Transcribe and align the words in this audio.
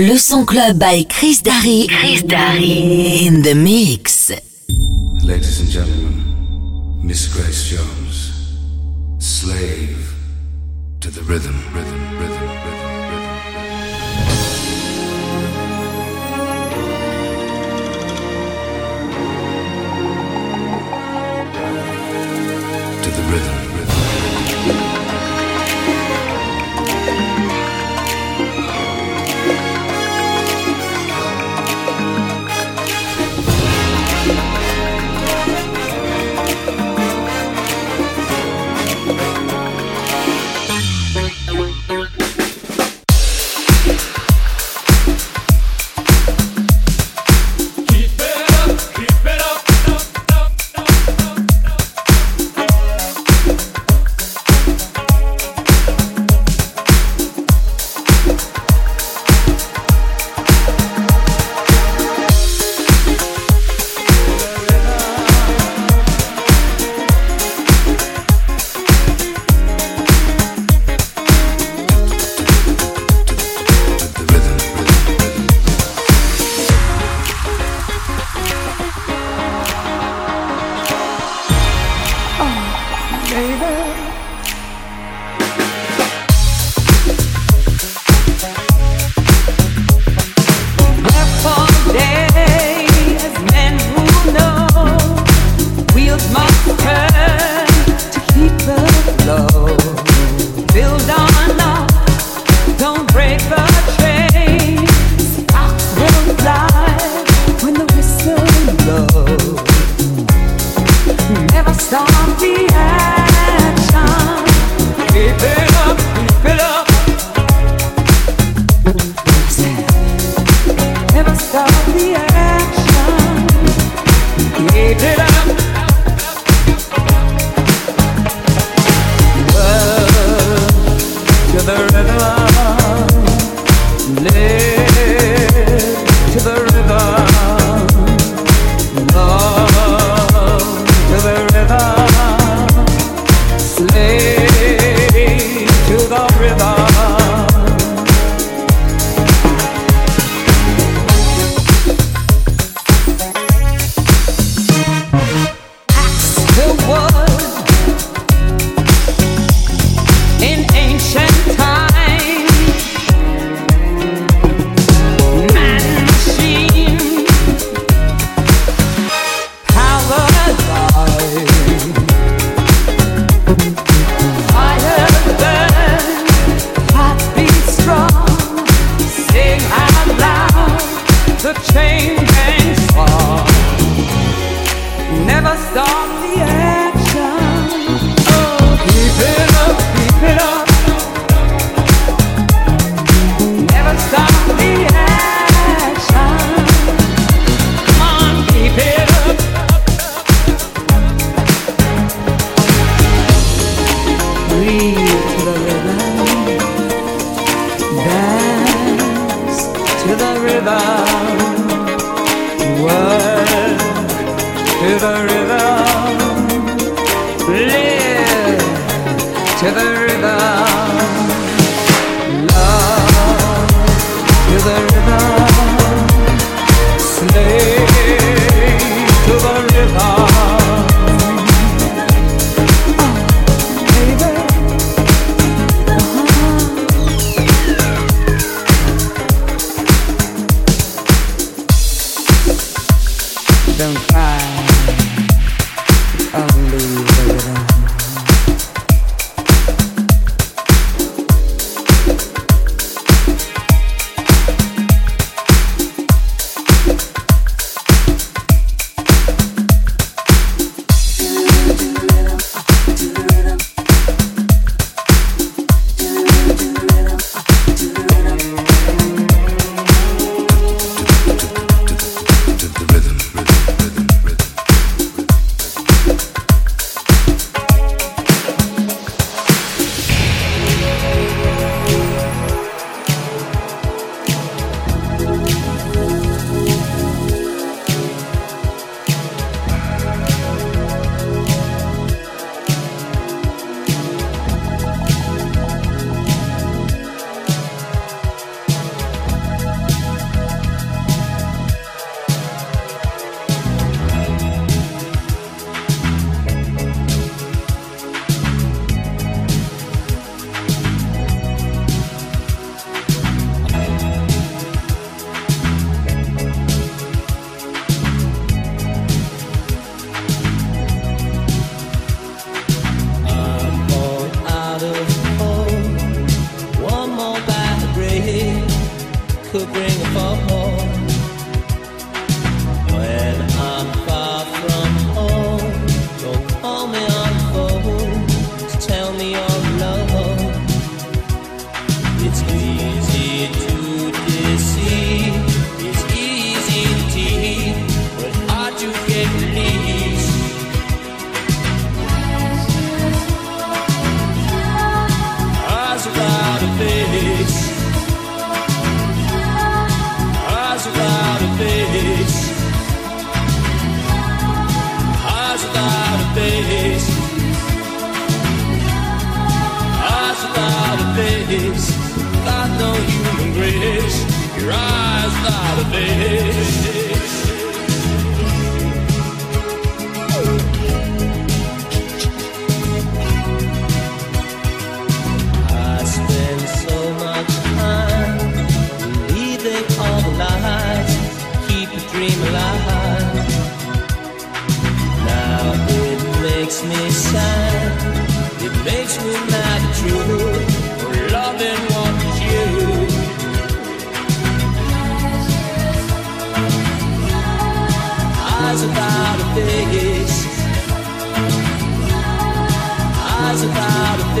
Le 0.00 0.16
son 0.16 0.46
club 0.46 0.78
by 0.78 1.04
Chris 1.10 1.42
Darry. 1.42 1.86
Chris 1.86 2.22
Darry 2.22 3.26
in 3.26 3.42
the 3.42 3.54
mix. 3.54 4.32
Ladies 5.22 5.60
and 5.60 5.68
gentlemen, 5.68 7.06
Miss 7.06 7.28
Grace 7.28 7.68
Jones, 7.68 8.32
slave 9.18 10.14
to 11.00 11.10
the 11.10 11.20
rhythm, 11.24 11.54
rhythm, 11.74 12.18
rhythm, 12.18 12.48
rhythm, 12.48 12.69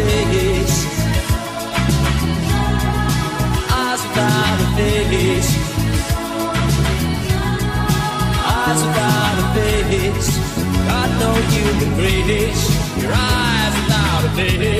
face. 0.08 0.78
Eyes 3.80 4.02
without 4.06 4.58
a 4.64 4.68
face. 4.76 5.52
Eyes 8.56 8.80
without 8.86 9.36
a 9.42 9.46
face. 9.56 10.30
God 10.88 11.10
know 11.20 11.34
you've 11.54 11.78
been 11.80 11.94
great. 11.98 12.58
Your 13.02 13.12
eyes 13.14 13.74
without 13.80 14.22
a 14.24 14.30
face. 14.36 14.79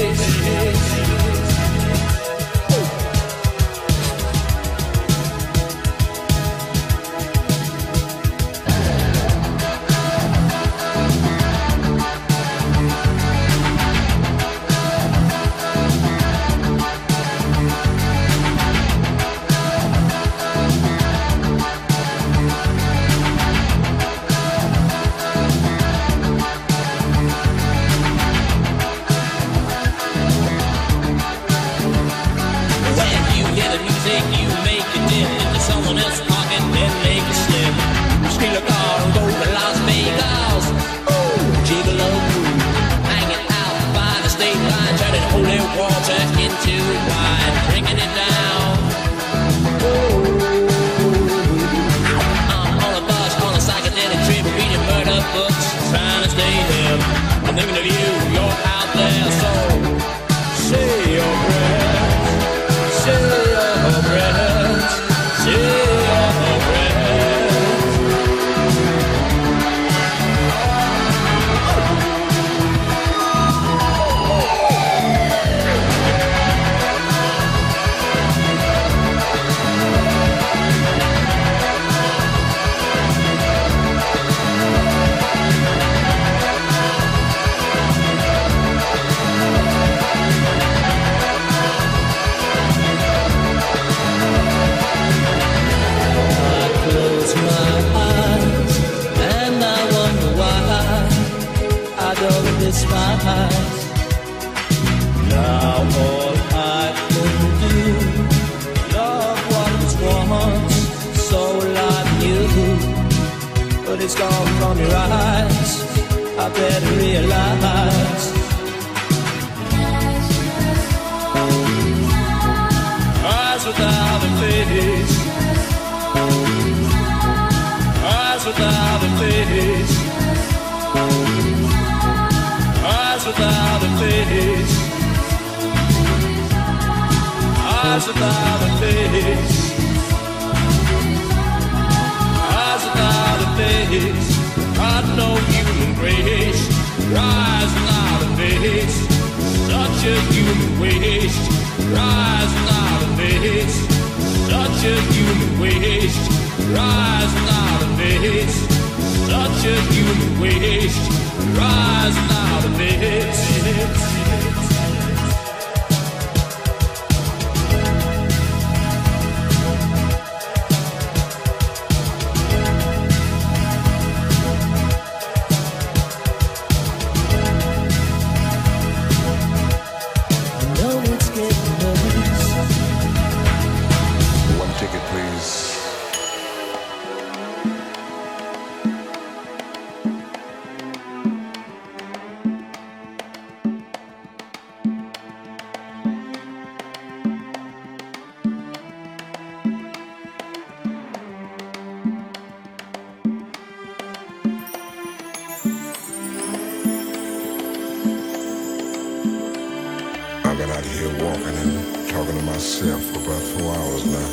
myself 212.81 213.03
for 213.03 213.19
about 213.19 213.43
four 213.43 213.75
hours 213.75 214.05
now. 214.07 214.31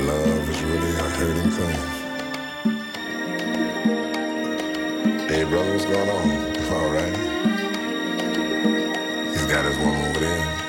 Love 0.04 0.50
is 0.50 0.62
really 0.62 0.90
a 0.90 1.08
hurting 1.16 1.50
thing. 1.50 1.78
Hey, 5.28 5.44
brother, 5.44 5.72
what's 5.72 5.84
going 5.86 6.10
on? 6.10 6.30
All 6.72 6.90
right. 6.90 7.16
He's 9.28 9.46
got 9.46 9.64
his 9.64 9.78
woman 9.78 10.04
over 10.10 10.20
there. 10.20 10.59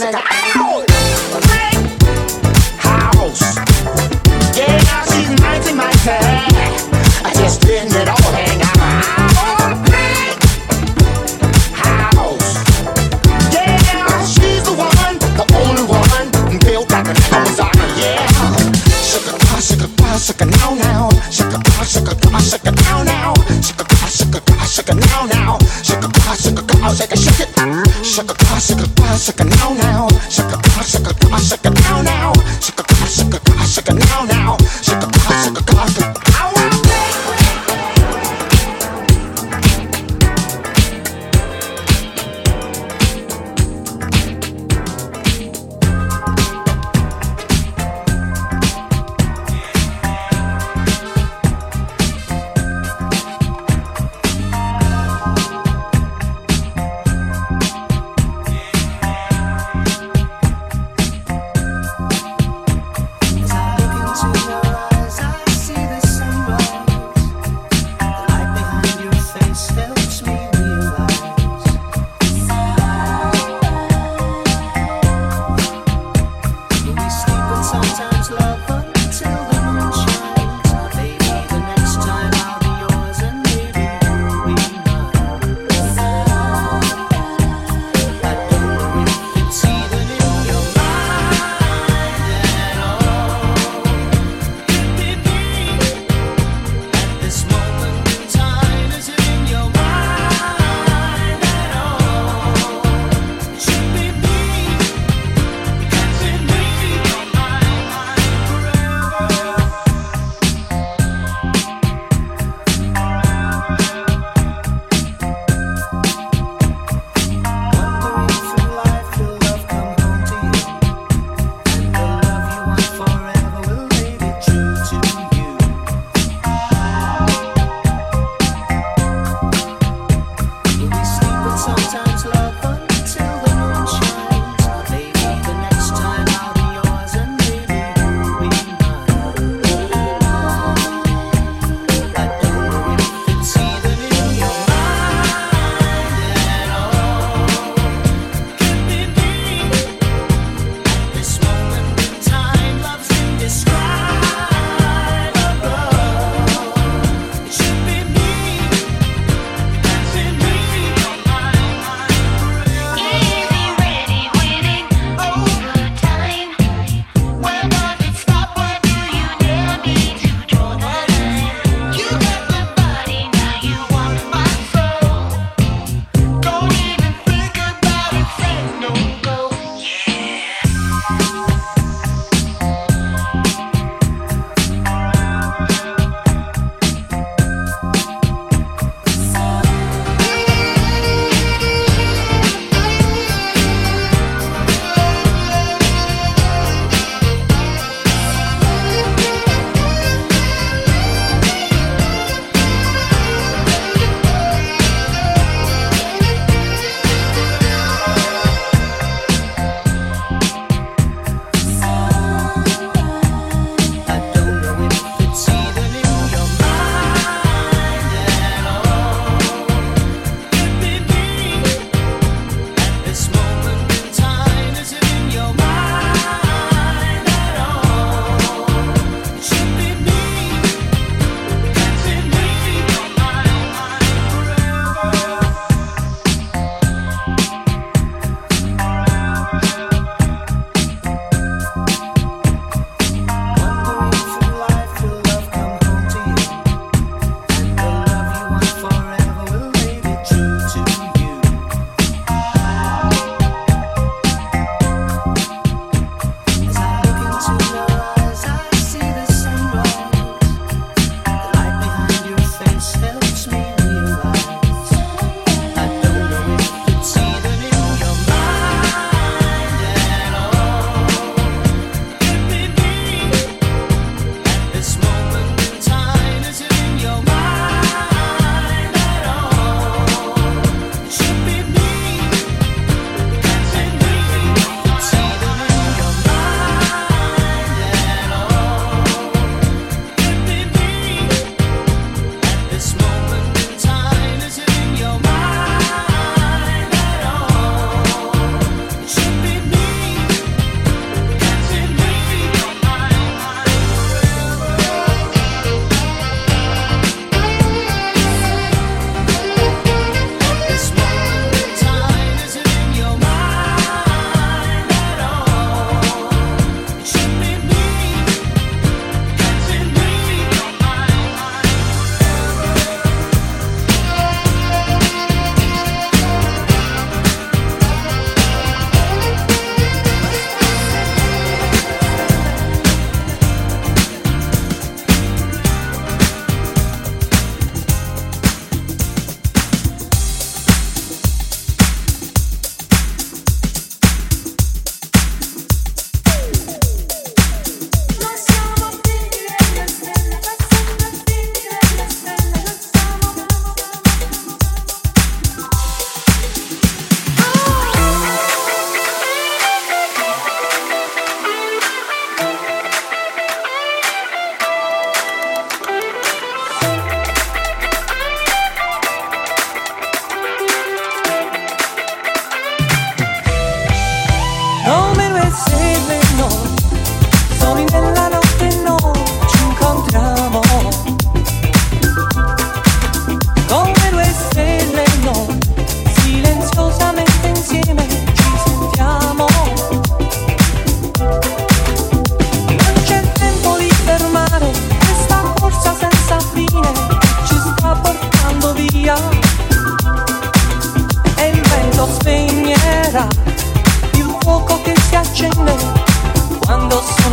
To 0.00 0.61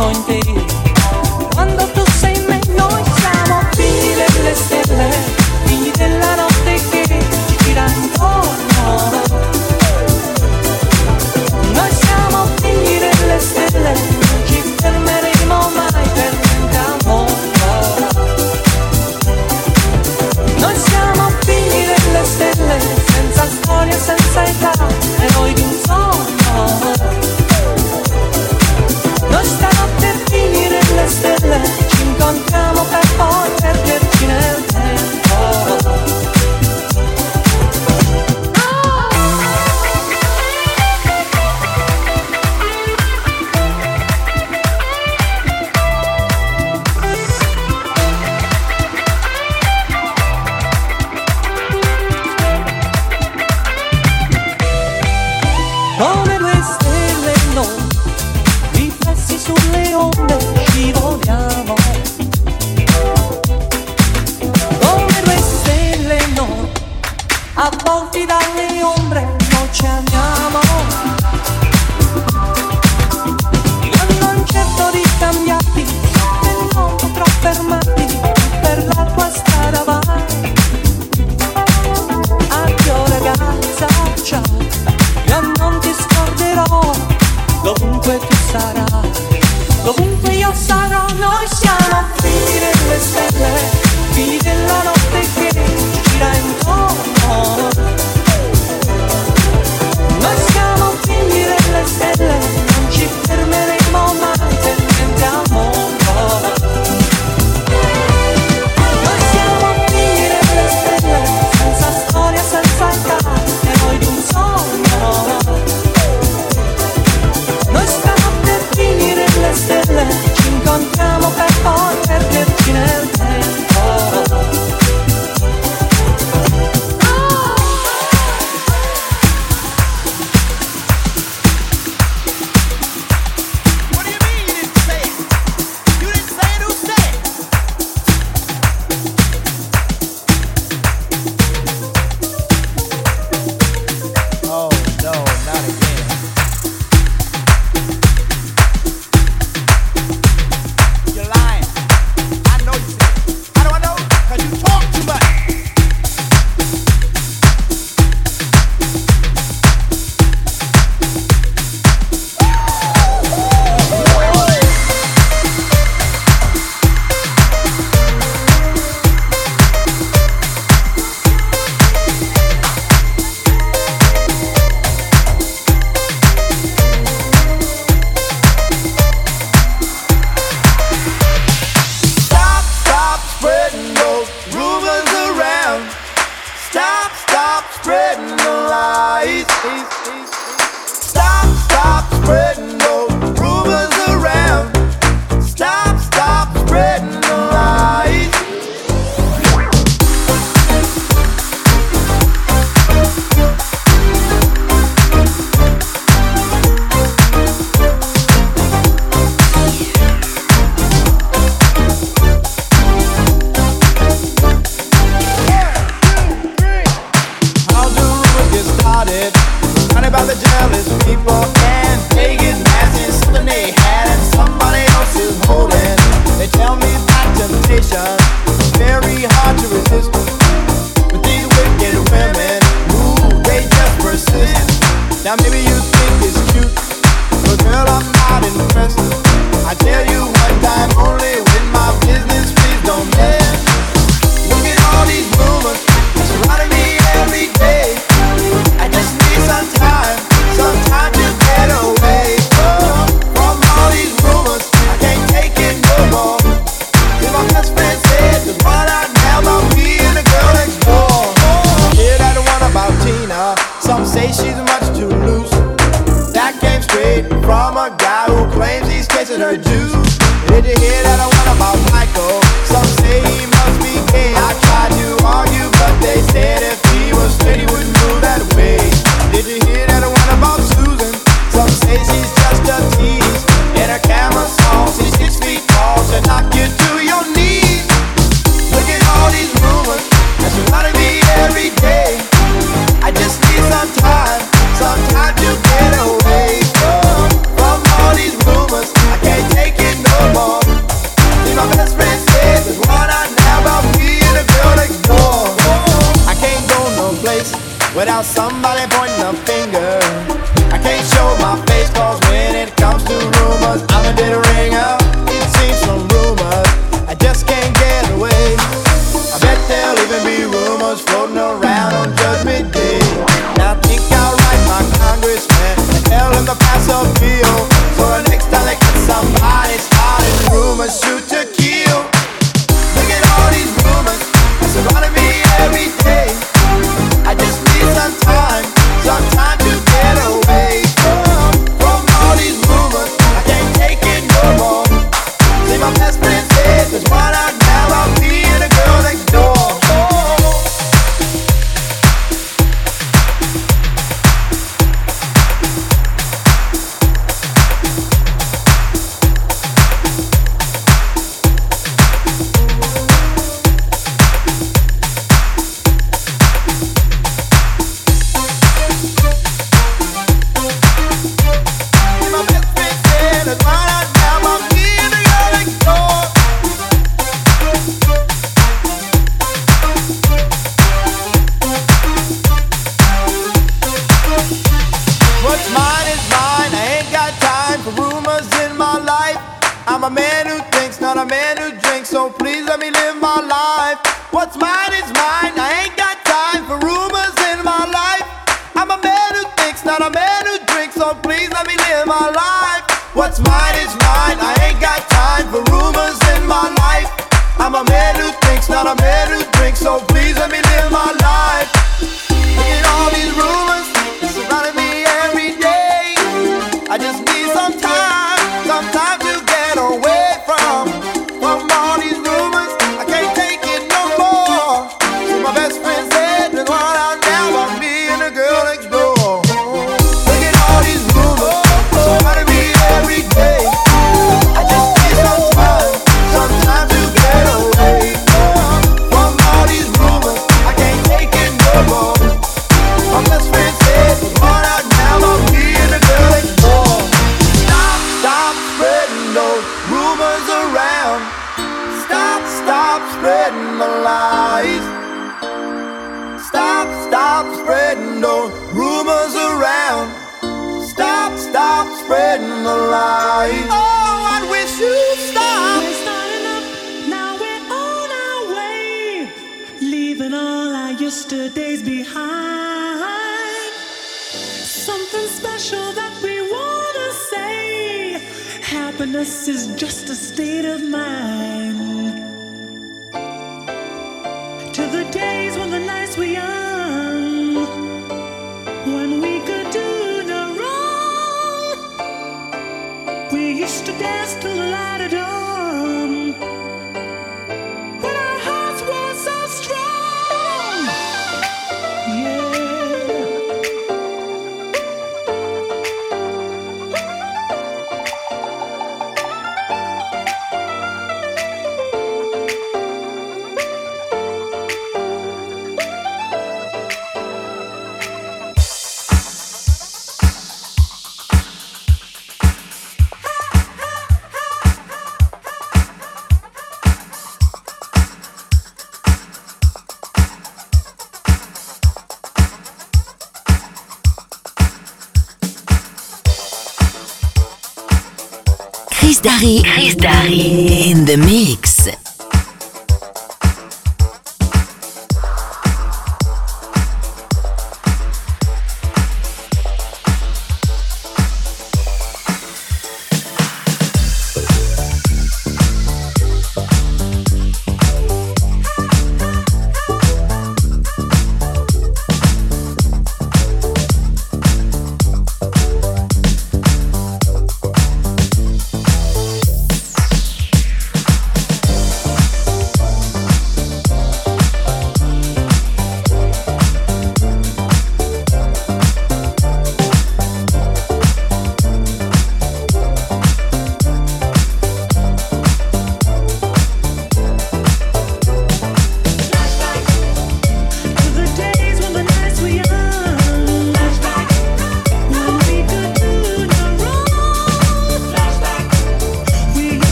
anointed 0.00 0.79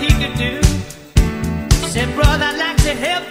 Money's 0.00 0.38
too 0.38 0.60
tight 1.92 2.78
to 2.78 3.29